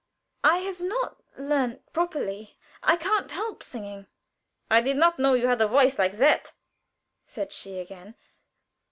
[0.43, 2.57] "I have not learned properly.
[2.81, 4.07] I can't help singing."
[4.67, 6.53] "I did not know you had a voice like that,"
[7.27, 8.15] said she again.